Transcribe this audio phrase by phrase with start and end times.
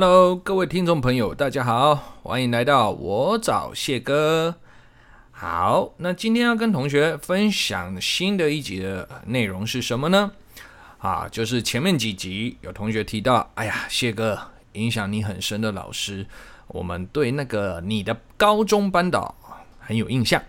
[0.00, 1.92] Hello，各位听众朋友，大家好，
[2.22, 4.54] 欢迎来到我找谢哥。
[5.32, 10.30] 好，那今天要跟同学分享新的一集的内容是什么呢？
[10.98, 14.38] 啊，就是前面几集有同学提到，哎呀，谢哥
[14.74, 16.24] 影响你很深的老师，
[16.68, 19.34] 我们对那个你的高中班导
[19.80, 20.40] 很有印象。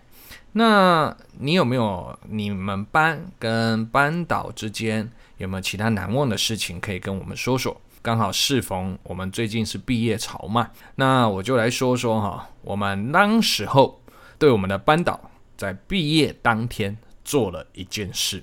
[0.52, 7.76] 那你有没有你们班跟班导之间有没有其他难忘的事情可以跟我们说说？
[8.02, 14.02] 刚好适逢我们最近是毕业潮嘛，那我就来说说哈，我们当时候
[14.38, 15.20] 对我们的班导
[15.58, 18.42] 在毕业当天做了一件事。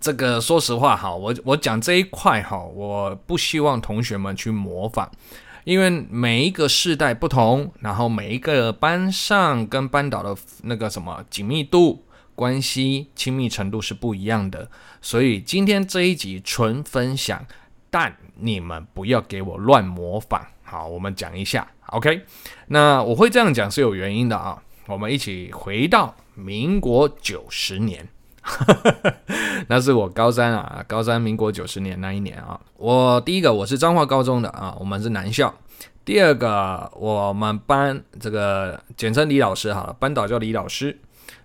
[0.00, 5.08] 这个说实话哈，我我讲这一块哈，我不希望同学们去模仿，
[5.64, 17.44] 因为每一个世代不同，然后每一个班上跟班导的那个什么紧密度、关系、亲密程度是不一样的，所以今天这一集纯分享。
[17.92, 22.22] 但你们不要给我乱模仿，好，我们讲一下，OK？
[22.68, 24.62] 那我会这样讲是有原因的啊。
[24.86, 28.08] 我们一起回到民国九十年，
[29.68, 32.58] 那是我高三啊，高三民国九十年那一年啊。
[32.78, 35.54] 我第一个我是彰化高中的啊，我们是男校。
[36.02, 40.98] 第二个我们班这个简称李老师好了，班导叫李老师，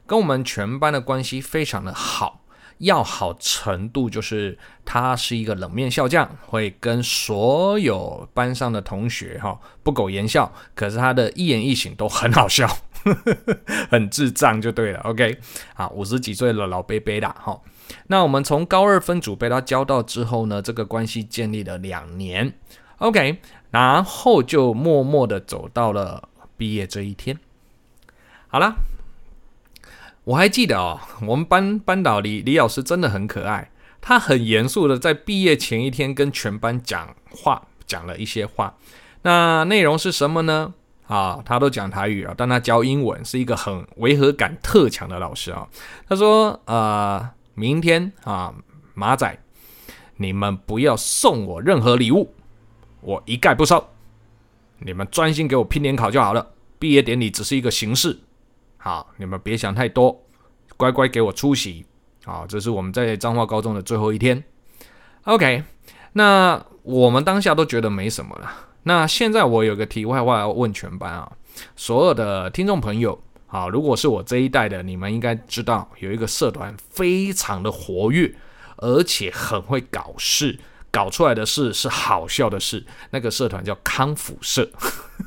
[0.05, 2.39] 跟我们全班的关系非常的好。
[2.79, 12.67] 要好程度就是他是一个冷面笑匠，会跟所有班上的同学哈不苟言笑，可是他的一言一行都很好笑，
[13.89, 14.99] 很智障就对了。
[14.99, 15.39] OK，
[15.73, 17.59] 啊，五十几岁了老伯伯啦哈。
[18.07, 22.53] 那我们从高二分组被他教到之后呢，这个关系建立了两年。
[22.97, 23.39] OK，
[23.71, 27.39] 然后就默默的走到了毕业这一天。
[28.47, 28.75] 好了。
[30.27, 33.71] 我还记得哦，我们班班导李李老师真的很可爱。
[34.01, 38.75] 他很严肃的在毕业前一天跟全班讲话，讲了一些话。
[39.21, 40.73] 那内容是什么呢？
[41.07, 45.65] 啊，他都讲台语啊，但他教英文，是一个很违和感特强的老师啊。
[46.09, 48.53] 他说：“呃，明天啊，
[48.95, 49.39] 马仔，
[50.17, 52.33] 你们不要送我任何礼物，
[52.99, 53.87] 我一概不收。
[54.79, 56.51] 你们专心给我拼联考就好了。
[56.77, 58.19] 毕业典礼只是一个形式。”
[58.79, 60.23] 好，你们别想太多，
[60.77, 61.85] 乖乖给我出席。
[62.23, 64.43] 好，这是我们在彰化高中的最后一天。
[65.23, 65.63] OK，
[66.13, 68.49] 那我们当下都觉得没什么了。
[68.83, 71.29] 那现在我有个题外话要问全班啊，
[71.75, 78.33] 所有的听众朋友，好，如果是我这一代的，你们应该知道有一个社团非常的活跃，
[78.77, 80.57] 而且很会搞事，
[80.89, 82.85] 搞出来的事是好笑的事。
[83.09, 84.69] 那个社团叫康复社，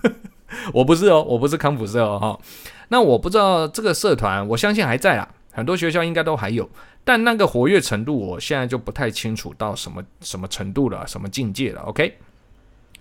[0.72, 2.40] 我不是哦，我不是康复社哦，
[2.88, 6.68] 那我不知道这个社团，我相信还在啊，很多学校应该都还有，
[7.04, 11.82] 但那个活跃程度，我现在就不太清楚到什么什么程度了，什么境界了。
[11.82, 12.18] OK，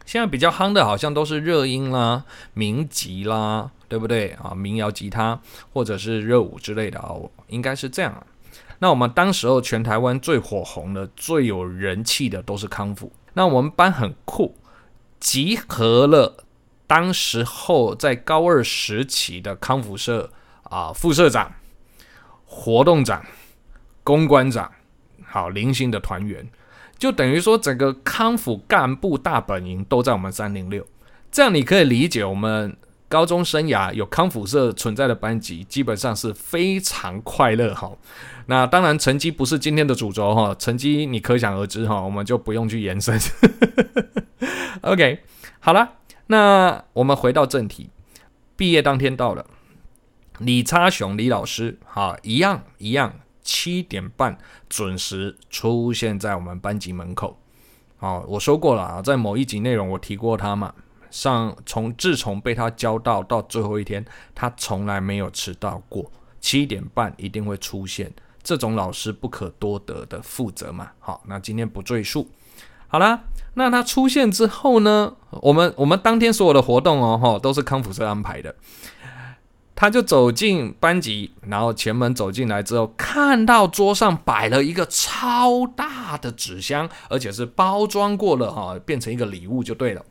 [0.06, 4.56] 现在比较夯的，好像都是热音啦、民击啦，对不对啊？
[4.56, 5.40] 民谣吉他
[5.74, 7.14] 或者是热舞之类的啊，
[7.48, 8.26] 应该是这样。
[8.80, 13.12] 那我们当时候全台湾最火红的、最有人气的都是康复。
[13.34, 14.56] 那我们班很酷，
[15.20, 16.46] 集合了。
[16.88, 20.32] 当时候在高二时期的康复社
[20.64, 21.54] 啊，副社长、
[22.52, 23.24] 活动长、
[24.04, 24.72] 公关长，
[25.24, 26.50] 好零星的团员，
[26.98, 30.84] 就等于说整个康复干部大本营都在我们三零六。
[31.32, 32.76] 这样你可以理解，我们
[33.08, 37.92] 高中生涯有康复社存在的班级，基本上是非常快乐哈。
[38.48, 43.20] 那当然成绩不是今天的主轴哈，成绩你可想而知哈，我们就不用去延伸。
[44.82, 45.20] OK，
[45.60, 45.98] 好了。
[46.32, 47.90] 那我们回到正题，
[48.56, 49.46] 毕业当天到了，
[50.40, 53.14] 李差雄李老师，哈，一样一样，
[53.44, 54.38] 七点半
[54.70, 57.38] 准时出现在我们班级门口。
[58.00, 60.74] 哦，我说过了啊，在某一集内容我提过他嘛，
[61.12, 66.10] 上从自从被他教到到最后一天，他从来没有迟到过，
[66.40, 68.10] 七点半一定会出现，
[68.42, 70.92] 这种老师不可多得的负责嘛。
[71.00, 72.30] 好，那今天不赘述。
[72.88, 73.24] 好啦，
[73.56, 75.14] 那他出现之后呢？
[75.42, 78.56] 我们我们当天所有的活动哦，吼，都是康辅社安排的。
[79.80, 90.04] 他就走进班级，然后前门走进来之后，看到桌上摆了一个超大的纸箱，而且是包装过了哈，变成一个礼物就对了，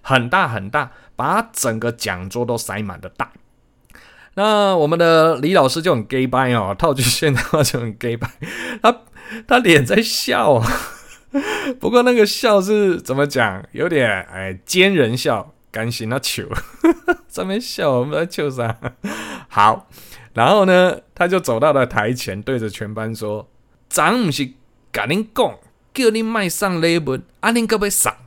[0.00, 3.32] 很大很大，把整个讲桌都塞满的大。
[4.34, 8.30] 那我们的李老师就很 gay 掰哦，套句现在话就很 gay 掰，
[8.80, 8.96] 他
[9.48, 10.70] 他脸在笑啊。
[11.80, 13.66] 不过那个笑是怎么讲？
[13.72, 16.48] 有点哎，奸人笑，甘心那糗，
[17.28, 18.74] 在那边笑，我们在糗啥？
[19.46, 19.86] 好，
[20.32, 23.46] 然后呢，他就走到了台前，对着全班说
[23.86, 24.52] ：“咱不是
[24.90, 25.54] 跟您讲，
[25.92, 28.10] 叫你卖上礼物，啊，您可不可以送？”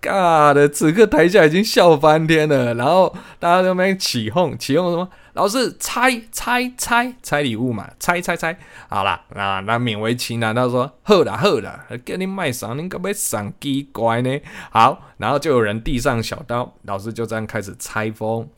[0.00, 5.10] 尬的，此刻台下已经笑翻天了，然后大家都在那边起哄，起哄什么？
[5.34, 8.56] 老师猜猜猜猜礼物嘛，猜猜猜，
[8.88, 12.74] 好啦，那那勉为其难，他说好啦好啦，给你卖啥？
[12.74, 14.40] 你可不可以赏奇怪呢？
[14.70, 18.48] 好，然后就有人递上小刀，老师就这样开始拆封。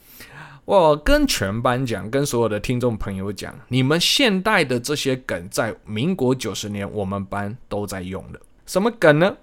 [0.64, 8.40] 我跟全班讲，跟所有的听众朋友讲，你们现代的这些梗，在民国九十年我们班都在用的。
[8.64, 9.36] 什么梗呢？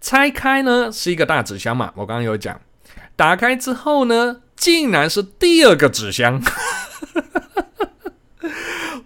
[0.00, 2.60] 拆开呢是一个大纸箱嘛，我刚刚有讲，
[3.16, 6.40] 打开之后呢，竟然是第二个纸箱。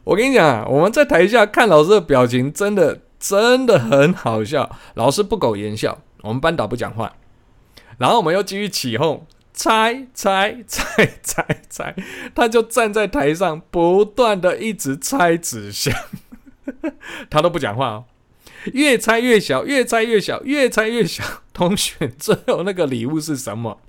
[0.05, 4.77] 我跟你讲啊，我们在台下看老师的表情，真的真的很好笑。
[4.95, 7.13] 老师不苟言笑，我们班导不讲话，
[7.99, 9.25] 然后我们又继续起哄，
[9.55, 10.85] 拆拆 拆
[11.23, 11.95] 拆拆，
[12.35, 15.95] 他就站在台上，不断的一直拆纸箱，
[17.31, 18.05] 他都不讲话哦。
[18.75, 21.25] 越拆越小，越拆越小，越拆越小。
[21.53, 23.81] 同学，最后那个礼物是什么？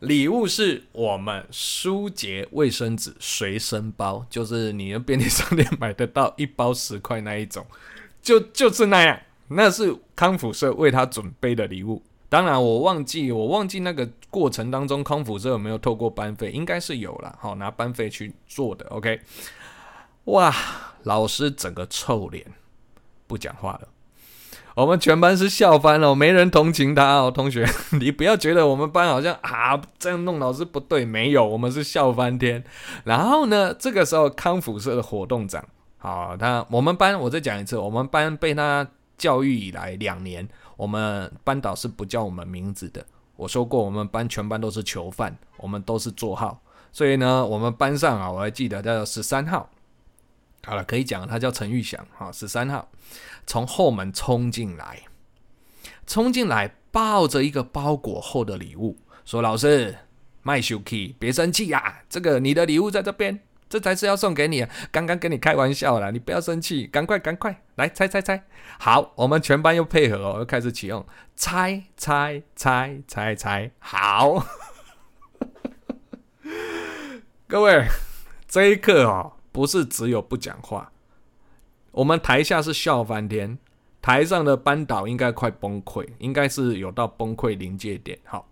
[0.00, 7.66] 礼物是我们舒洁卫生纸随身包，就是你的便利商店买得到一包十块那一种，
[8.20, 9.18] 就就是那样。
[9.48, 12.02] 那是康辅社为他准备的礼物。
[12.28, 17.38] 当然，我忘记我忘记那个过程当中康辅社有没有透过班费，应该是有了。
[17.40, 18.84] 好，拿班费去做的。
[18.88, 19.20] OK，
[20.24, 20.54] 哇，
[21.04, 22.44] 老师整个臭脸。
[23.26, 23.88] 不讲话了，
[24.74, 27.30] 我们全班是笑翻了，没人同情他哦。
[27.30, 27.66] 同学，
[27.98, 32.62] 你不要觉得我们班好像啊这样弄老师不对，没有，我们是笑翻天。
[33.04, 35.64] 然后呢，这个时候康复社的活动长，
[35.98, 38.86] 好，他我们班我再讲一次，我们班被他
[39.16, 40.46] 教育以来两年，
[40.76, 43.04] 我们班导是不叫我们名字的。
[43.36, 46.60] 我说过，我们班全班都是囚犯，我们都是座号，
[46.92, 49.68] 所以呢，我们班上啊，我还记得叫十三号。
[50.66, 52.88] 好了，可以讲，他叫陈玉祥，哈，十三号，
[53.46, 55.02] 从后门冲进来，
[56.08, 59.96] 冲进来抱着一个包裹后的礼物，说：“老师，
[60.42, 68.44] 卖手气，别生气呀、啊，这个你的礼物在这边，这才是要送给你，刚刚跟你开玩笑啦，你不要生气，赶快赶快来猜猜猜。”
[68.80, 74.44] 好，我们全班又配合哦，又开始启用，猜猜猜猜猜，好，
[77.46, 77.86] 各位，
[78.48, 79.35] 这一刻哦。
[79.56, 80.92] 不是只有不讲话，
[81.90, 83.56] 我们台下是笑翻天，
[84.02, 88.18] 台上的班导应该快崩溃，应该是有到崩溃临界点。
[88.26, 88.46] 好，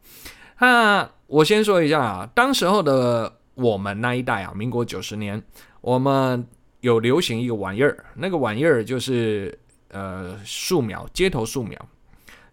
[0.60, 5.42] 那我先说一下啊，当时候的我们那一代啊，民国九十年，
[5.82, 6.46] 我们
[6.80, 9.58] 有流行一个玩意儿，那个玩意儿就是
[9.88, 11.78] 呃素描，街头素描。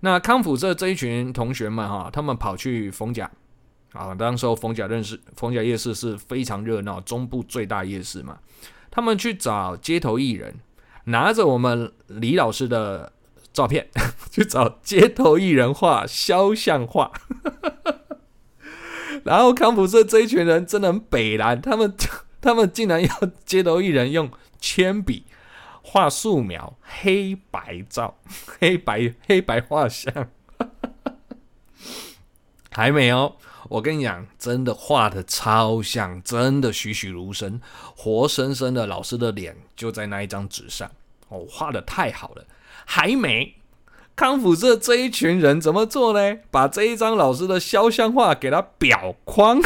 [0.01, 3.31] 那康辅社这一群同学们哈、他们跑去逢甲。
[3.93, 8.39] 啊，当时候逢甲认识逢甲夜市是非常热闹，中部最大夜市嘛。
[8.89, 10.55] 他们去找街头艺人，
[11.05, 13.11] 拿着我们李老师的
[13.51, 13.89] 照片
[14.31, 17.11] 去找街头艺人画肖像画。
[19.23, 21.94] 然后康普社这一群人真的很北蓝，他们
[22.39, 23.09] 他们竟然要
[23.45, 25.25] 街头艺人用铅笔
[25.81, 28.17] 画素描黑白照，
[28.59, 30.29] 黑白黑白画像，
[32.71, 33.35] 还没有。
[33.71, 37.61] 我跟你讲，真的画的超像，真的栩栩如生，
[37.95, 40.92] 活生生的老师的脸就在那一张纸上。
[41.30, 42.44] 哦，画的太好了，
[42.85, 43.56] 还没。
[44.13, 46.37] 康复社这一群人怎么做呢？
[46.51, 49.61] 把这一张老师的肖像画给他裱框，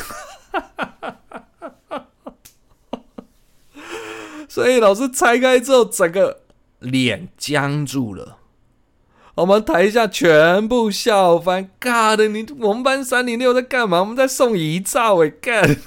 [4.48, 6.42] 所以老师拆开之后，整个
[6.78, 8.38] 脸僵住了。
[9.36, 14.00] 我们台下全部笑翻，God，你我们班三零六在干嘛？
[14.00, 15.78] 我们在送遗照哎，God。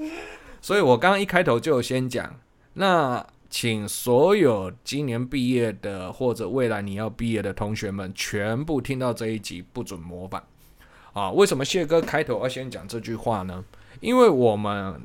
[0.60, 2.34] 所以我刚刚一开头就先讲，
[2.74, 10.42] 那请所有今年毕业的或者未来你要毕业的同学们，全部听到这一集不准模仿
[11.12, 11.30] 啊！
[11.30, 13.64] 为什么谢哥开头要先讲这句话呢？
[14.00, 15.00] 因为我们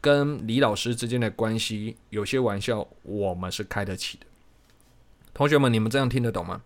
[0.00, 4.26] 跟李老师之间的关系，有些玩笑我们是开得起的。
[5.38, 6.62] 同学们，你们这样听得懂吗？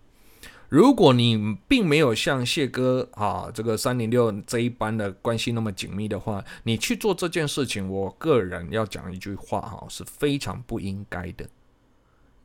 [0.71, 11.47] 如果你并没有像谢哥啊这个三零六这一班的关系那么紧密的话，你去做这件事情，我个人要讲一句话哈，是非常不应该的。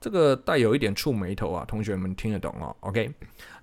[0.02, 3.10] 这个带有一点触霉头啊，同学们听得懂哦？OK，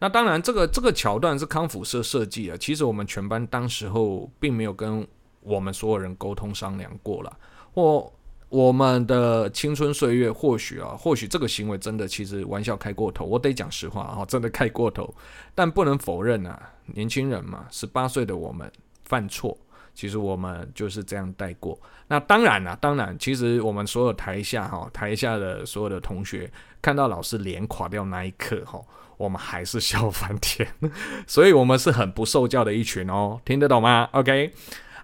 [0.00, 5.06] 那当然，这个这个桥段是康复社设计的，其实我们全班当时候并没有跟
[5.42, 7.38] 我们所有人沟通商量过了，
[7.74, 8.10] 或。
[8.54, 15.12] 我们的青春岁月，或许啊，或许这个行为真的其实玩笑开过头，我得讲实话啊，真的开过头。
[15.56, 18.70] 但不能否认啊，年轻人嘛，十八岁的我们
[19.02, 19.58] 犯错，
[19.92, 21.76] 其实我们就是这样带过。
[22.06, 26.48] 那当然了，当然，其实我们所有台下哈，台下的所有的同学
[26.80, 28.80] 看到老师脸垮掉那一刻哈，
[29.16, 30.68] 我们还是笑翻天。
[31.26, 34.52] 所以，我们是很不受教的一群哦，听得懂吗？OK，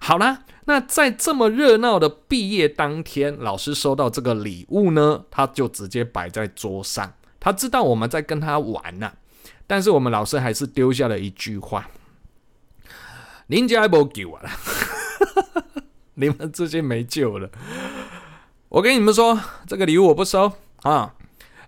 [0.01, 7.13] 好啦，那在这么热闹的毕业当天，老师收到这个礼物呢，他就直接摆在桌上。
[7.41, 9.15] 他知道我们在跟他玩呢、啊，
[9.67, 11.89] 但是我们老师还是丢下了一句话。
[13.49, 14.43] 您家不救啊！
[16.15, 17.51] 你们自己没救了。
[18.69, 21.17] 我跟你们说，这个礼物我不收啊。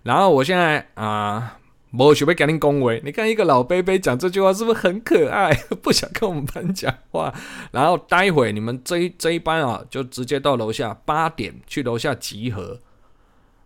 [0.03, 1.59] 然后我现在啊，
[1.95, 2.99] 没准备跟您恭维。
[3.05, 5.53] 你看一个老伯伯讲这句话，是不是很可爱？
[5.83, 7.31] 不想跟我们班讲话。
[7.71, 12.79] 然后待会你们这一这一班啊，就直接到楼下八点去楼下集合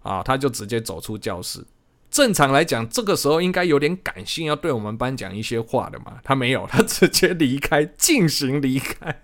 [0.03, 0.21] 啊。
[0.21, 1.63] 他就直接走出教室。
[2.11, 6.19] 正常来讲，这个时候应该有点感性，要对我们班讲一些话的嘛。
[6.21, 9.15] 他没有，他直接离开，进行离开。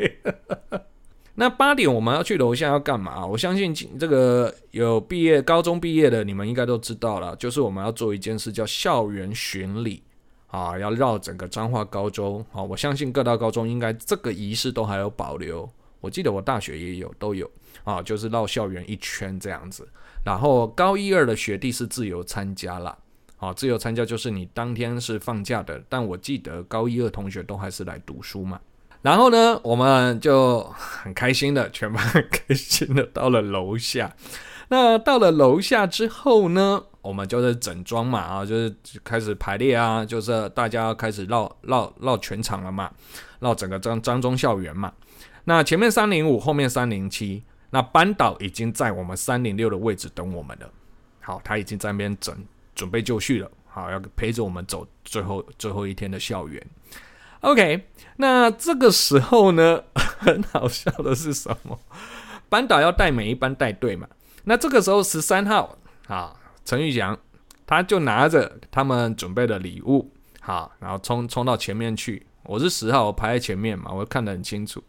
[1.36, 3.25] 那八点我们要去楼下要干嘛？
[3.25, 10.04] 我相信这个有毕业、高中毕业的你们应该都知道了，就是我们要做一件事叫校园巡礼
[10.48, 12.62] 啊，要绕整个彰化高中啊。
[12.62, 15.68] 我相信各大高中应该这个仪式都还有保留。
[16.00, 17.50] 我记得我大学也有，都有
[17.84, 19.88] 啊，就是绕校园一圈这样子。
[20.24, 22.96] 然后高一二的学弟是自由参加了，
[23.38, 28.60] 啊，自由参加就是你当天是放假的，但我记得高一二同学都还是来读书嘛。
[29.03, 34.15] 然后呢，我们就很开心的，全班很开心的到了楼下。
[34.69, 42.91] 那到了楼下之后呢，我们就是整装嘛，啊，就是开始排列啊，就是大家开始绕绕绕全场了嘛，
[43.39, 44.91] 绕整个张张中校园嘛。
[45.43, 47.43] 那前面三零五，后面三零七。
[47.72, 50.69] 那班导已经在我们三零六的位置等我们了，
[51.22, 52.36] 好，他已经在那边整
[52.75, 56.63] 准备就绪了，好，要陪着我们走最后最后一天的校园。
[57.43, 59.83] OK，那这个时候呢，
[60.19, 61.77] 很好笑的是什么？
[62.47, 64.07] 班导要带每一班带队嘛。
[64.45, 66.33] 那这个时候十三号啊，
[66.63, 67.17] 陈玉祥
[67.67, 70.09] 他就拿着他们准备的礼物，
[70.39, 72.25] 好，然后冲冲到前面去。
[72.43, 74.83] 我是十号，我排在前面嘛，我看得很清楚。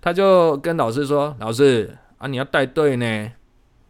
[0.00, 2.28] 他就跟老师说：“老师。”啊！
[2.28, 3.32] 你要带队呢，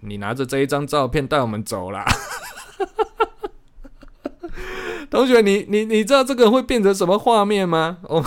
[0.01, 2.05] 你拿着这一张照片带我们走啦。
[5.11, 7.99] 同学，你你你知道这个会变成什么画面吗？
[8.03, 8.25] 我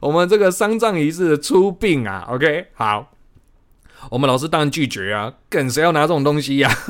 [0.00, 3.12] 我们这个丧葬仪式出殡啊，OK，好，
[4.10, 6.70] 我们老师当然拒绝啊，梗谁要拿这种东西呀？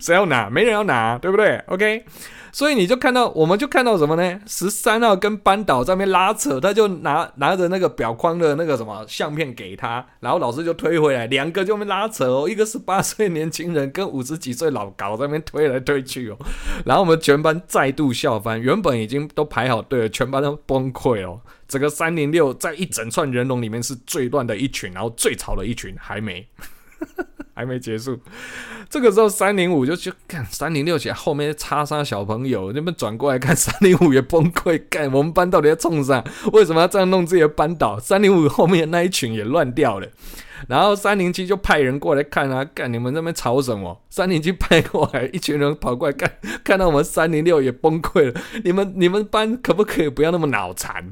[0.00, 0.50] 谁要拿？
[0.50, 2.04] 没人要拿，对不对？OK。
[2.56, 4.40] 所以你就看到，我们就看到什么呢？
[4.46, 16.38] 十三号跟班导在那边拉扯，他就拿拿着那个表框的那个什么相片给他，然后老师就推回来，两个就那边拉扯哦，一个十八岁年轻人跟五十几岁老高在那边推来推去哦，
[16.86, 26.48] 然后我们全班再度笑翻，原本已经都排好队了，全班都崩溃哦，整个三零六在一整串人龙里面是最乱的一群，然后最吵的一群，还没。
[27.54, 28.18] 还没结束，
[28.90, 36.22] 这个时候三零五就去看三零六起来，后面叉叉小朋友那边转过来看三零五也崩溃，干我们班到底在冲啥？
[36.52, 37.98] 为什么要这样弄自己的班导？
[37.98, 40.06] 三零五后面那一群也乱掉了，
[40.68, 44.02] 然后三零七就派人过来看啊，干你们那边吵什么？
[44.10, 46.30] 三零七派过来一群人跑过来看，
[46.62, 51.10] 看到我们三零六也崩溃了，你们你们班可不可以不要那么脑残？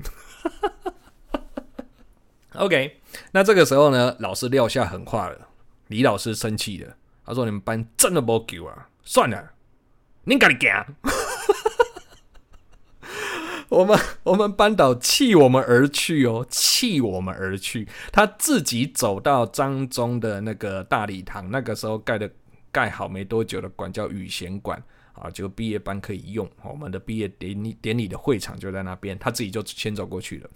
[2.56, 2.98] OK，
[3.32, 5.38] 那这个时候呢，老师撂下狠话了。
[5.88, 8.88] 李老师生气了，他说：“你们班真的没救啊！
[9.02, 9.52] 算了，
[10.24, 10.86] 你赶紧走。
[13.70, 17.88] ”我们我们班导弃我们而去哦，弃我们而去。
[18.12, 22.30] 他自己走到张中的那个大礼堂，那个时候盖的
[22.70, 24.80] 盖好没多久的馆叫宇贤馆
[25.14, 26.48] 啊，就毕业班可以用。
[26.62, 30.48] 我们的毕业典礼典礼的会场就在那边，他自己就先走过去了。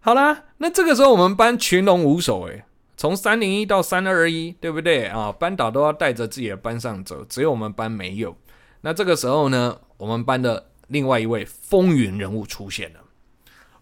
[0.00, 2.64] 好啦，那这个时候我们班群龙无首诶。
[2.96, 5.30] 从三零一到三二一，对不对啊？
[5.30, 8.34] 班导都要带着自己的班上走，只有我们班没有。
[8.80, 13.00] 那这个时候呢，我们班的另外一位风云人物出现了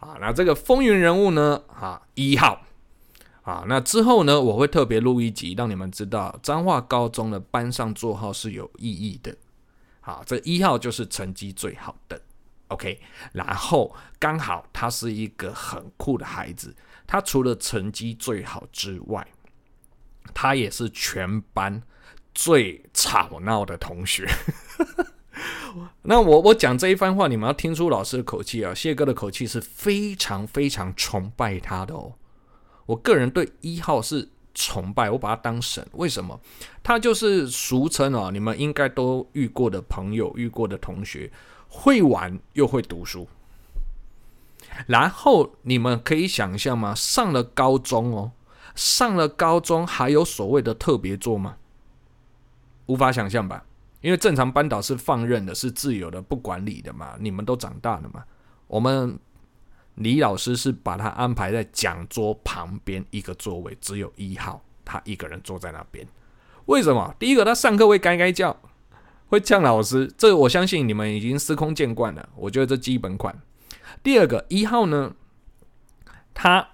[0.00, 0.16] 啊。
[0.20, 2.62] 那这个风云人物呢，啊，一号
[3.42, 3.64] 啊。
[3.68, 9.36] 那之后呢，我会特别录一集，让你们知道彰化高中的班上座号是有意义的。
[10.00, 12.20] 好，这一号就是成绩最好的。
[12.68, 12.98] OK，
[13.32, 16.74] 然后刚好他是一个很酷的孩子。
[17.14, 19.24] 他除了成绩最好之外，
[20.34, 21.80] 他也是全班
[22.34, 24.28] 最吵闹的同学。
[26.02, 32.14] 那我我讲这一番话，你们要听出老师的口气啊，谢哥的口气是非常非常崇拜他的哦。
[32.86, 35.86] 我个人对一号是崇拜，我把他当神。
[35.92, 36.40] 为什么？
[36.82, 41.30] 他就是俗称哦，你们应该都遇过的朋友、遇过的同学，
[41.68, 43.28] 会玩又会读书。
[44.86, 46.94] 然后你们可以想象吗？
[46.94, 48.32] 上了高中哦，
[48.74, 51.56] 上了高中还有所谓的特别座吗？
[52.86, 53.64] 无法想象吧？
[54.00, 57.14] 因为正常班导是放任的，是自由的，不管理的嘛。
[57.18, 58.22] 你们都长大了嘛？
[58.66, 59.18] 我们
[59.94, 66.06] 李老师是把他安排在讲桌旁边一个座位，只有一号，他一个人坐在那边。
[66.66, 67.14] 为什么？
[67.18, 68.54] 第一个，他上课会该该叫，
[69.28, 72.28] 会呛老师，这我相信你们已经司空见惯了。
[72.36, 73.34] 我觉得这基本款。
[74.04, 75.12] 第二个一号呢，
[76.32, 76.68] 他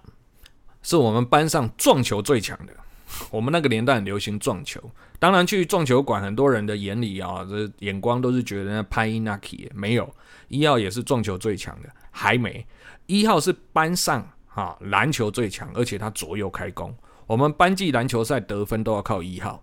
[0.83, 2.75] 是我们班上撞球最强的。
[3.31, 4.81] 我们那个年代很流行撞球，
[5.19, 10.13] 当然去撞球馆，很多人的眼里啊，这眼光都是觉得那拍伊那基没有
[10.49, 12.65] 一号也是撞球最强的，还没
[13.07, 16.95] 一号是班上哈篮球最强，而且他左右开弓，
[17.27, 19.63] 我们班级篮球赛得分都要靠一号。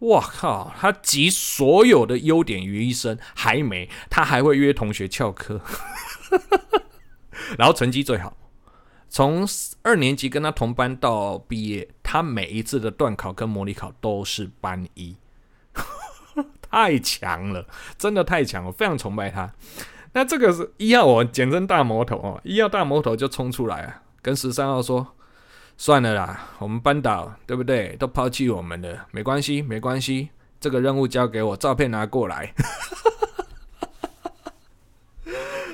[0.00, 5.60] 哇靠，他集所有的优点于一身，还没他还会约同学翘课。
[7.58, 8.36] 然后成绩最好，
[9.08, 9.46] 从
[9.82, 15.16] 二年级跟他同班到毕业，他每一次的段考跟模拟考都是班一，
[16.70, 19.52] 太强了，真的太强了，我非常崇拜他。
[20.12, 25.14] 那这个是一号，我简称大魔头哦，一号大魔头就冲出来啊，跟十三号说
[25.76, 27.96] ：“算了啦，我们班导对不对？
[27.96, 32.54] 都抛弃我们了，没关系，没关系，这个任务交给我，照片拿过来。”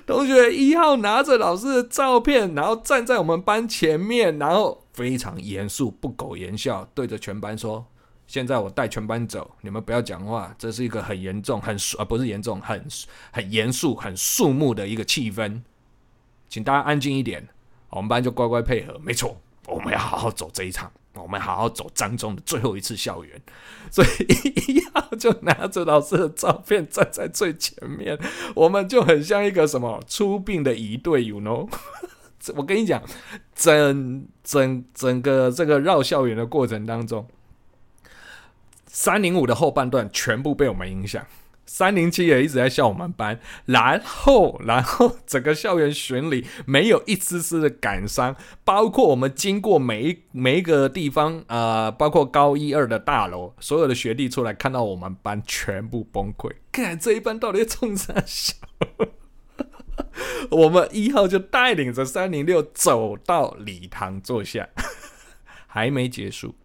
[0.07, 7.87] 同学一号拿着老师的照片，然后站在我们班前面，然后非常严肃、不苟言笑，对着全班说
[8.27, 12.85] ：“现在我带全班走，你们不要讲话，这是一个很严重、很啊不是严重、很
[13.31, 15.61] 很严肃、很肃穆的一个气氛，
[16.49, 17.47] 请大家安静一点。”
[17.91, 19.41] 我们班就乖乖配合，没错，
[19.71, 20.91] 我们要好好走这一场。
[21.15, 23.43] 我们好好走张中的最后一次校园，
[23.91, 28.17] 所以一号就拿着老师的照片站在最前面，
[28.55, 31.69] 我们就很像一个什么出殡的仪队，you know？
[32.55, 33.03] 我跟你讲，
[33.55, 37.27] 整整整个这个绕校园的过程当中，
[38.87, 41.27] 三零五的后半段全部被我们影响。
[41.73, 58.57] 三零七也一直在笑我们班，然后，然后整个校园巡礼没有一丝丝的感伤，包括我们经过每一每一个地方，呃，包括高一二的大楼，所有的学弟出来看到我们班全部崩溃， 看这一班到底冲啥笑？
[60.51, 64.69] 我们一号就带领着三零六走到礼堂坐下，
[65.69, 66.57] 还没结束。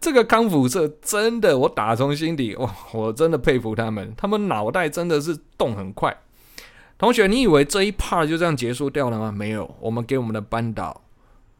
[0.00, 6.16] 这个康复社真的，我打从心底哇，我真的佩服他们，他们脑袋真的是动很快。
[6.98, 9.32] 同学，你以为这一 part 就这样结束掉了吗？
[9.32, 11.02] 没有，我们给我们的班导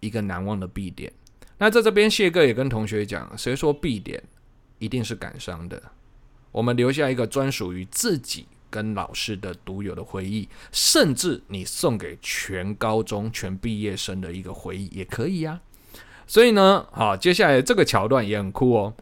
[0.01, 1.13] 一个难忘的毕典。
[1.59, 4.23] 那在这边，谢哥也跟同学讲，谁说毕典
[4.79, 5.83] 一定是感伤的？
[6.53, 15.61] 我们留下一个专属于自己跟老师的独有的回忆，甚至你送给全高中全毕业生的一个回忆也可以呀。
[16.27, 18.95] 所以呢，好，接下来这个桥段也很酷哦。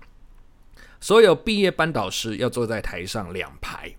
[1.01, 3.95] 所有毕业班导师要坐在台上两排，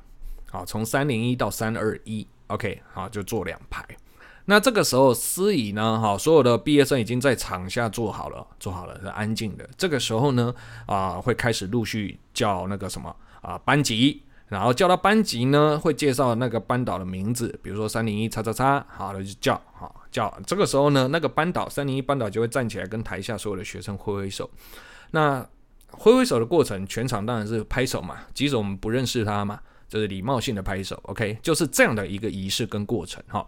[0.49, 3.85] 好，从三零一到三二一，OK，好，就坐两排。
[4.45, 9.67] 那这个时候司仪呢，好，所有的毕业生已经在场下坐好了，坐好了，是安静的。
[9.75, 10.53] 这个时候呢，
[10.85, 14.21] 啊，会开始陆续叫那个什么啊班级。
[14.47, 20.33] 然后叫到班级呢，会介绍那个班导的名字，比如说三零一叉叉叉，好，了就叫，好叫。
[20.47, 24.49] 这个时候呢，那个班导三零一班导就会站起来跟台下所有的学生挥挥手。
[25.11, 25.45] 那
[25.91, 30.97] 挥挥手的过程，全场当然是拍手嘛，即使我们不认识他嘛，就是礼貌性的拍手。
[31.03, 33.45] OK，就是这样的一个仪式跟过程，哈。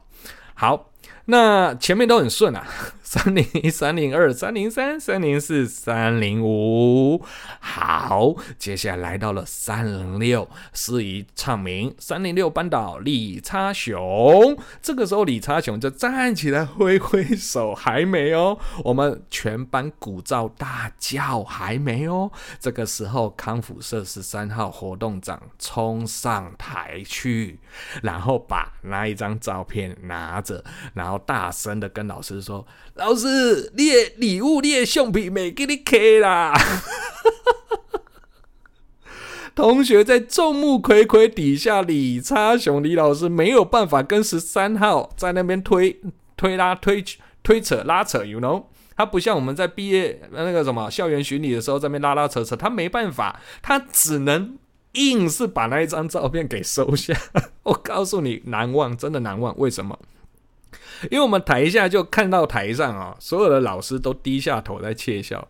[0.54, 0.92] 好，
[1.26, 2.66] 那前面都很顺啊，
[3.04, 7.22] 三零一、三零二、三零三、三零四、三零五。
[7.60, 14.58] 好，接下来到了三零六，司仪唱名，三零六班导李差雄。
[14.82, 22.32] 这个时候李差雄就站起来挥挥手，还没哦，我们全班鼓噪大叫，还没哦。
[22.58, 27.60] 这个时候康复社十三号活动长冲上台去，
[28.02, 30.64] 然后把那一张照片拿着。
[30.98, 36.54] 然后大声的跟老师说：“老师，你的礼物，你的橡皮没给你开啦！”
[39.56, 46.00] 同学在众目睽睽底下，李差雄李老师没有办法跟十三号在那边推
[46.36, 47.04] 推拉推
[47.42, 48.66] 推扯拉扯，you know？
[48.96, 54.58] 他不像我们在毕业那个什么校园巡礼的时候在那边拉拉扯扯，他没办法，他只能
[54.94, 57.16] 硬是把那一张照片给收下。
[57.64, 59.58] 我告诉你，难忘，真的难忘。
[59.58, 59.98] 为什么？
[61.10, 65.48] 因为我们台下就看到台上啊，所有的老师都低下头在窃笑。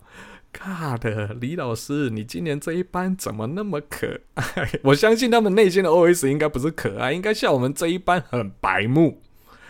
[0.54, 1.06] God，
[1.40, 4.46] 李老师，你今年这一班怎么那么可爱？
[4.84, 9.22] 我相信他们内心的 OS 应该不是可爱，应该像我们这一班很白目。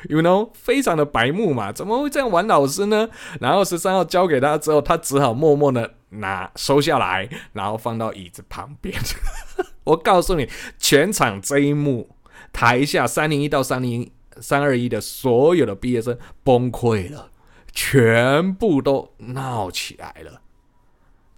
[0.08, 3.10] ，you know，非常的白目嘛，怎么会这样玩老师呢？
[3.42, 8.96] 然后十三号交给他之后，他只好默默的拿收下来，然后放到椅子旁边。
[9.84, 12.16] 我告诉你，全场这一幕，
[12.54, 17.32] 台下三零一到三零一三二一的所有的毕业生崩溃了，
[17.72, 20.42] 全部都闹起来了。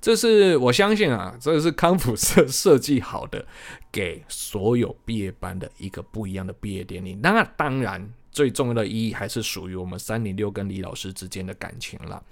[0.01, 3.45] 这是我相信啊，这是康普社设计好的，
[3.91, 7.15] 给所有毕业班的一个不一样的毕业典礼。
[7.15, 12.23] 那当然，最重要的意义还是属于我们三零六跟李老师之间的感情了。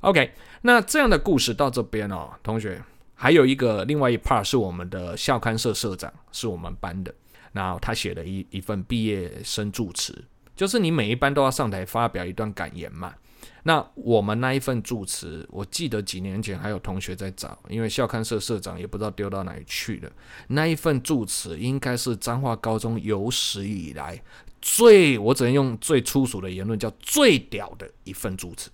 [0.00, 2.78] OK，那这样的故事到这边哦，同学
[3.14, 7.14] 还有一个另外一 part 是我们的校刊社社长，是我们班的，
[7.52, 13.14] 然后他写了一一份毕业生祝词，就是你每一班都要上台发表一段感言嘛。
[13.62, 20.10] 那我们那一份祝词，我记得几年前还有同学在找，因为校刊社社长也不知道丢到哪里去了。
[20.48, 24.20] 那一份祝词应该是彰化高中有史以来
[24.62, 28.70] 最，我只能用最粗俗的言论叫最屌的一份祝词。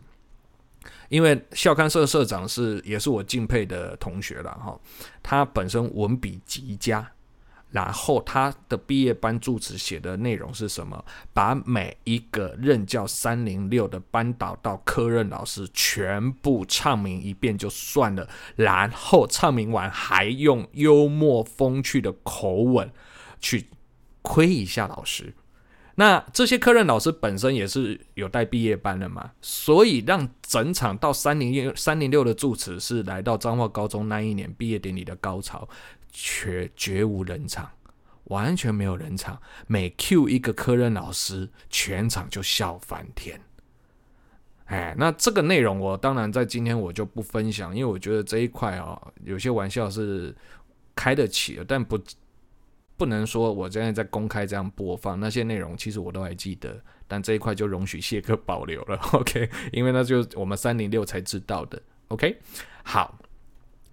[1.08, 4.78] 因为校刊社社长是也是我敬佩的同学了哈，
[5.22, 7.10] 他本身文笔极佳。
[7.74, 11.04] 然后他的毕业班祝词写的内容是什么？
[11.32, 22.88] 把每一个任教三零六的班导到科任老师全部唱名一遍就算了，然后唱名完还用幽默风趣的口吻
[23.40, 23.66] 去
[24.22, 25.34] 亏一下老师。
[25.96, 35.68] 那这些科任老师本身也是有带毕业班的嘛，所以让整场到三零六三零六的祝词是来到彰化高中那一年毕业典礼的高潮。
[36.16, 37.68] 却绝无人场，
[38.26, 39.42] 完全没有人场。
[39.66, 43.40] 每 Q 一个科任老师，全场就笑翻天。
[44.66, 50.32] 哎，那这个内容我当然在今天我就不分享，因为我觉得这一块啊、哦，有些玩笑是
[50.94, 52.00] 开得起的，但不
[52.96, 59.50] 不能说我现在在公开这样播放那些内容，其实我都还记得，但这一块就容许谢哥 保留了，OK？
[59.72, 62.38] 因为那就我们三零六才知道的，OK？
[62.84, 63.18] 好。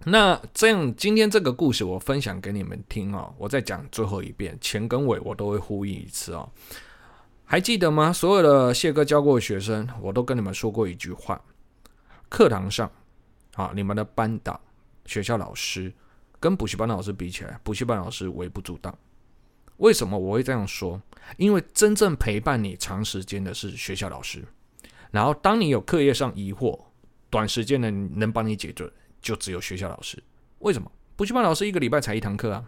[0.04, 3.32] 那这样，今天这个故事我分享给你们听哦。
[3.38, 6.48] 我再讲最后一遍，前跟尾我都会呼应一次哦。
[7.44, 8.12] 还记得吗？
[8.12, 11.40] 所有的谢哥教过的学生，我都跟你们说过一句话：
[12.28, 12.90] 课堂上，
[13.54, 14.60] 啊，你们的班导、
[15.06, 15.92] 学校老师
[16.40, 18.96] 跟补习班老师比起来，补习班老师微不足道。
[19.76, 21.00] 为什么我会这样说？
[21.36, 24.44] 因为真正陪伴你长时间的是学校老师。
[25.10, 26.78] 然后，当你有课业上疑惑，
[27.28, 28.90] 短时间内能帮你解决。
[29.22, 30.22] 就只有学校老师，
[30.58, 30.90] 为什么？
[31.16, 32.64] 补习班老师一个礼拜才一堂课啊，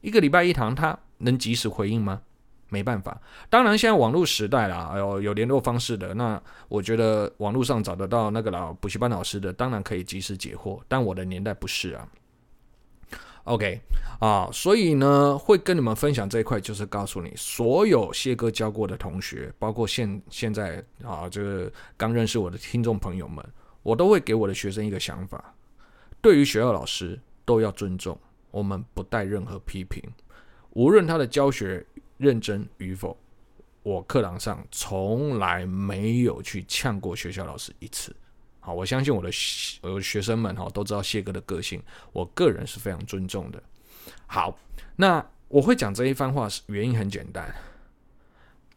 [0.00, 2.22] 一个礼拜一堂，他能及时回应吗？
[2.70, 3.18] 没办法。
[3.48, 10.78] 当然，现在网络时代啦，有有联络方式的，那我觉得网络上找得到那个老补习班老师的，当然可以及时解惑。
[10.86, 12.06] 但我的年代不是啊。
[13.44, 13.80] OK
[14.20, 23.42] 啊，所以呢，会跟你们分享这一块，就是告诉你，所有谢哥教过的同学，包括现现在啊，这个刚认识我的听众朋友们，
[23.82, 25.54] 我都会给我的学生一个想法。
[26.20, 28.18] 对于学校老师都要尊重，
[28.50, 30.02] 我们不带任何批评，
[30.70, 33.16] 无论他的教学认真与否，
[33.82, 38.14] 我课堂上从来没有去呛过学校老师一次。
[38.60, 39.30] 好，我相信我的
[39.82, 41.80] 我的学生们哈都知道谢哥的个性，
[42.12, 43.62] 我个人是非常尊重的。
[44.26, 44.58] 好，
[44.96, 47.54] 那我会讲这一番话是原因很简单，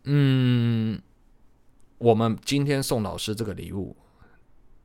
[0.03, 1.01] 嗯，
[1.97, 3.97] 我们今天送老师这个礼物。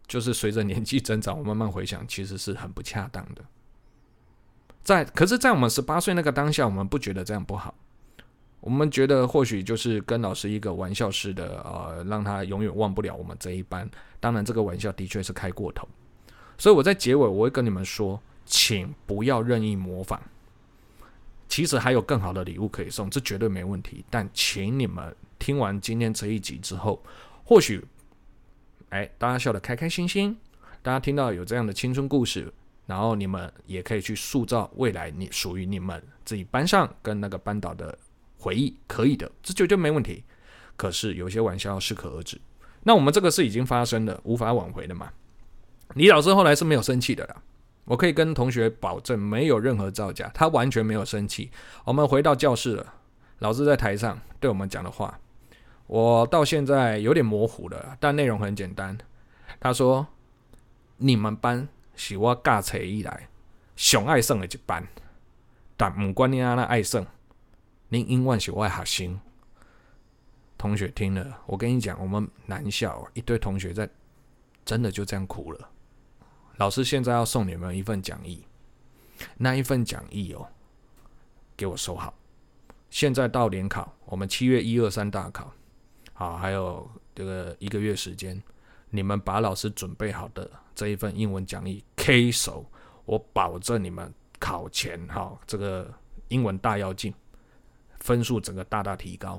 [0.09, 3.45] 就是随着年纪增长，我慢慢回想，其实是很不恰当的。
[4.85, 7.75] 在，可是，在我们十八岁那个当下，我们不觉得这样不好。
[8.61, 13.89] 我们觉得或许就是跟老师一个玩笑似的，呃，让他永远忘不了我们这一班。
[14.21, 15.89] 当然，这个玩笑的确是开过头。
[16.57, 20.23] 所以我在结尾我会跟你们说，请不要任意模仿。
[21.49, 24.05] 其实还有更好的礼物可以送，这绝对没问题。
[24.09, 27.03] 但请你们听完今天这一集之后，
[27.45, 27.85] 或许。
[28.91, 30.37] 哎，大家笑得开开心心，
[30.83, 32.53] 大家听到有这样的青春故事，
[32.87, 37.99] 然后你们也可以去塑造未来你属于你们自己班上跟那个班导的
[38.39, 40.23] 回忆，可以的，这绝对没问题。
[40.77, 42.41] 可是有些玩笑适可而止。
[42.85, 45.11] 那我们这个是已经发生了，无法挽回的嘛？
[45.95, 47.43] 李老师后来是没有生气的啦，
[47.85, 51.51] 我可以跟同学保证，没有任何造假，他完全没有生气。
[51.85, 52.95] 我们回到教室了，
[53.41, 55.19] 老师在台上对我们讲的话。
[55.87, 58.97] 我到现在有点模糊了，但内容很简单。
[59.61, 60.07] 他说
[60.99, 63.29] ：“你们班是我教册以来
[63.77, 64.87] 上爱胜的一班，
[65.77, 67.07] 但唔管你安那爱胜，
[67.89, 69.21] 你永远是我的学生。”
[70.59, 73.89] 同学听了，我跟你讲，我们男校一堆同学在
[74.65, 75.71] 真的就这样哭了。
[76.57, 78.43] 老师现在要送你们一份讲义，
[79.37, 80.49] 那一份讲义哦，
[81.57, 82.13] 给我收好。
[82.89, 85.53] 现在到联考，我们七月一二三大考。
[86.19, 88.43] 好，还有这个一个月时间，
[88.89, 92.65] 你们把老师准备好的这一份英文讲义 K 熟，
[93.05, 95.93] 我保证你们考前哈这个
[96.29, 97.13] 英文大跃进，
[98.01, 99.39] 分数整个大大提高。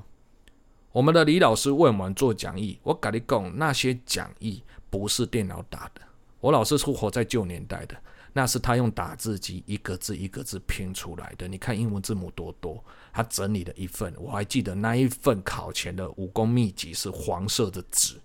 [0.92, 6.00] 我们的李老师为我们做讲义，我跟你讲，那些讲义不是电脑打的。
[6.38, 8.00] 我老师是活在旧年代的，
[8.32, 11.48] 那是他用打字机一个字一个字拼出来的。
[11.48, 18.16] 你看英文字母多多，他整理了一份，我还记得那一份考前的武功秘籍是黄色的纸。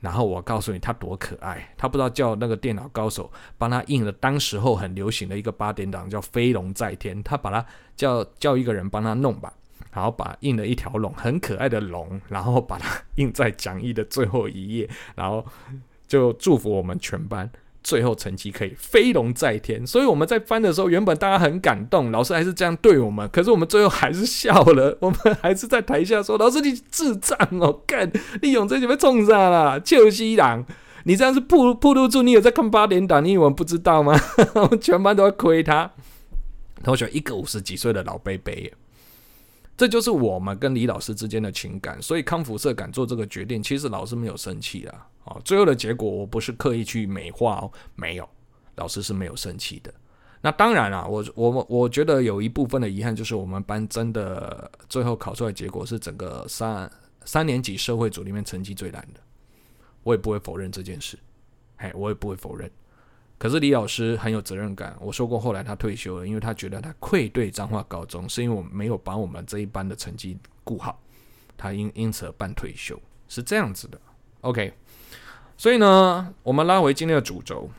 [0.00, 7.66] 然后我告诉你，他多可爱，他不知道叫那个电脑高手帮他印了当时候很流行的一个八点档，叫《飞龙在天》，他把他
[7.96, 9.52] 叫叫一个人帮他弄吧。
[9.92, 15.44] 然后把印了一条龙，很可爱的龙，然后把它印在讲义的最后一页，然后
[16.06, 17.50] 就祝福我们全班
[17.86, 19.86] 最后成绩可以飞龙在天。
[19.86, 24.98] 所以我们在翻的时候，原本大家很感动，老师还是这样对我们，可是我们最后还是笑了。
[25.00, 28.10] 我们还是在台下说：“老师你智障哦，干
[28.42, 30.64] 利用这就被冲上了， 秋西郎，
[31.04, 34.18] 你这样是暴暴露住你有在看八点档，你以为我不知道吗？
[34.82, 35.92] 全班都要亏他。
[36.82, 38.52] 同学一个五十几岁的老伯伯。”
[39.78, 45.06] 这就是我们跟李老师之间的情感，所以康复社敢做这个决定，其实老师没有生气啊。
[45.26, 48.28] 啊，最后的结果我不是刻意去美化哦，没有，
[48.76, 49.92] 老师是没有生气的。
[50.40, 56.90] 那当然了，我我我觉得有一部分的遗憾就是我们班真的最后考出来结果是整个三
[57.24, 59.20] 三年级社会组里面成绩最烂的，
[60.04, 61.18] 我也不会否认这件事，
[61.76, 62.70] 嘿，我也不会否认。
[63.38, 64.96] 可是李老师很有责任感。
[65.00, 71.02] 我说过，后来他退休了，因为他觉得他愧对彰化高中，是因为我没有把我们这一班的成绩顾好，
[71.56, 74.00] 他因因此而办退休，是这样子的。
[74.42, 74.72] OK，
[75.58, 77.70] 所以呢，我们拉回今天的主轴，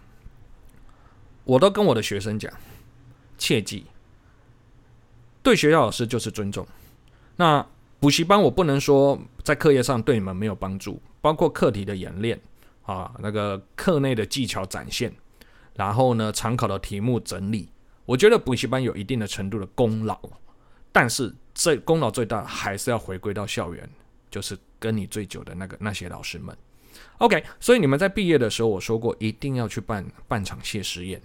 [1.44, 2.52] 我都跟我的学生讲，
[3.38, 3.86] 切记，
[5.44, 6.68] 对学校老师就是尊重。
[7.36, 7.66] 那
[8.00, 12.40] 补习班我不能说在课业上对你们没有帮助，包括课题的演练
[12.84, 15.14] 啊，那个课内的技巧展现。
[15.76, 17.70] 然后呢，常考的题目整理，
[18.06, 20.20] 我觉得补习班有一定的程度的功劳，
[20.92, 23.88] 但是这功劳最大还是要回归到校园，
[24.32, 26.58] 就是跟你最久的那个那些老师们。
[27.20, 31.22] OK，所以你们在毕业的时候，我说过一定要去办办场谢师宴，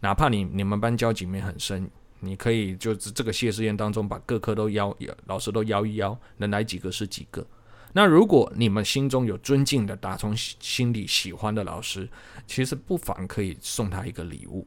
[0.00, 4.94] 哪怕你你们班交集没很深，你可以就是这个谢师宴当中把各科都邀，
[5.26, 7.46] 老师都邀一邀，能来几个是几个。
[7.94, 12.06] 那如果你们心中有尊敬的、打从心里喜欢的老师，
[12.46, 14.66] 其实不妨可以送他一个礼物。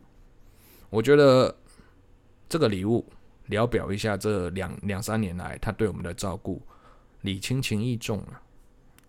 [0.90, 1.56] 我觉得
[2.48, 3.06] 这个礼物
[3.46, 6.60] 聊表一下这两两三年来他对我们的照顾，
[7.22, 8.42] 礼轻情意重啊。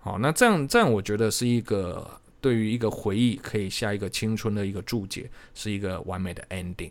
[0.00, 2.10] 好，那这样这样，我觉得是一个
[2.40, 6.90] 对于一个回忆可以下一个青春的一个注解，是一个完美的 ending。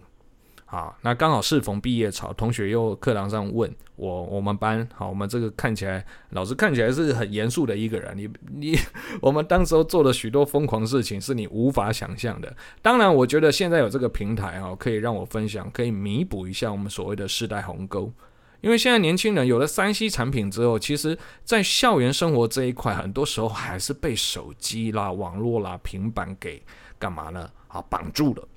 [0.66, 8.78] 好，那刚好适逢毕业潮，同学又课堂上问我，我们班好，我们这个看起来老师看起来是很严肃的一个人，你你，
[9.20, 12.56] 我们当时候做了许多疯狂事情，是你无法想象的。
[12.84, 18.14] 当然，我觉得现在有这个平台哈，可以让我分享，可以弥补一下我们所谓的世代鸿沟。
[18.62, 26.62] 因为现在年轻人有了 3C 产品之后，其实在校园生活这一块，很多时候还是被手机啦、网络啦、平板给
[26.98, 27.50] 干嘛呢？
[27.68, 28.48] 啊，绑住了。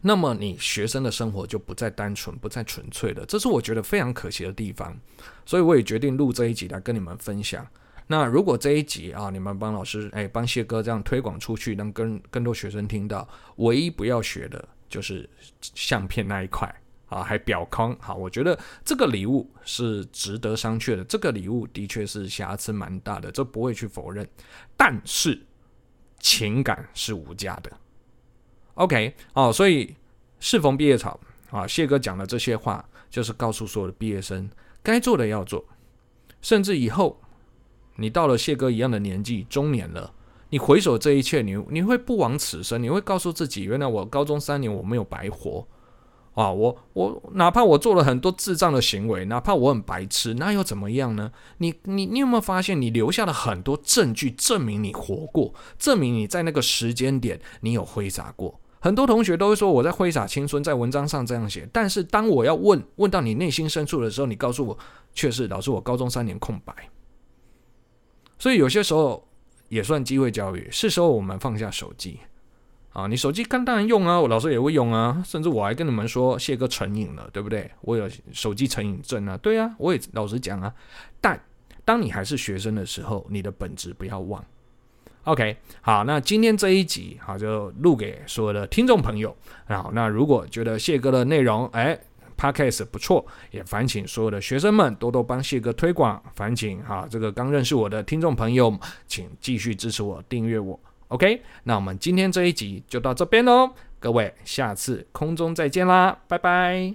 [0.00, 4.96] 那么你学生的生活就不再单纯，不再纯粹了，这是我觉得非常可惜的地方。
[5.44, 7.66] 所以我也决定录这一集来跟你们分享。
[8.06, 15.28] 那如果这一集啊，你们帮老师哎，帮谢哥这样推广出去，能跟更多学生听到，唯一不要学的就是
[15.60, 16.74] 相片那一块
[17.06, 17.96] 啊，还表框。
[18.00, 21.04] 好，我觉得这个礼物是值得商榷的。
[21.04, 24.26] 这个礼物的确是瑕疵蛮大的，这不会去否认。
[24.76, 25.40] 但是
[26.18, 27.70] 情感是无价的。
[28.74, 29.94] OK，哦，所以
[30.40, 31.18] 适逢毕业潮
[31.50, 34.50] 啊，谢哥讲的这些话，就是告诉所有的毕业生，
[34.82, 35.64] 该做的要做，
[36.42, 37.20] 甚至以后
[37.96, 40.12] 你到了谢哥一样的年纪，中年了，
[40.50, 45.64] 你回首这一切，你你会不枉此生，你会告诉自己，原来我高中三年我没有白活
[46.34, 51.30] 啊，我我哪怕我做了很多智障的行为，哪怕我很白痴，那又怎么样呢？
[51.58, 58.60] 你你你有没有发现，你留下了很多证据，证明你活过，证明你在那个时间点你有挥洒过。
[58.80, 61.66] 很多同学都会说我在挥洒青春，在文章上这样写。
[61.72, 64.78] 但是当我要问问到你内心深处的时候，你告诉我
[65.14, 66.74] 却是老师，我高中三年空白。
[68.38, 69.26] 所以有些时候
[69.68, 72.18] 也算机会教育，是时候我们放下手机
[72.94, 73.06] 啊。
[73.06, 75.22] 你手机看当然用啊，我老师也会用啊。
[75.26, 77.70] 甚至我还跟你们说，谢哥成瘾了，对不对？
[77.82, 80.72] 我有手机成瘾症啊，对啊，我也老实讲啊。
[81.20, 81.38] 但
[81.84, 84.42] 当你还是学生的时候，你的本质不要忘。
[85.24, 89.34] OK，好，那今天这一集好就录给所有的听众朋友。
[89.66, 91.98] 好，那如果觉得谢哥的内容哎
[92.36, 96.22] Podcast 不错，也烦请所有的学生们多多帮谢哥推广。
[96.34, 100.78] 烦请哈，这个刚认识我的听众朋友，请继续支持我，订阅我。
[101.08, 106.94] ok 那我们今天这一集就到这边喽各位下次空中再见啦拜拜。